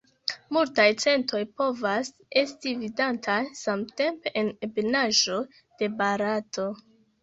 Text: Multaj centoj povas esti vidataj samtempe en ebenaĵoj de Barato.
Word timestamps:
Multaj 0.55 0.85
centoj 1.03 1.41
povas 1.59 2.09
esti 2.43 2.75
vidataj 2.81 3.39
samtempe 3.63 4.37
en 4.45 4.53
ebenaĵoj 4.73 5.41
de 5.63 5.97
Barato. 6.05 6.73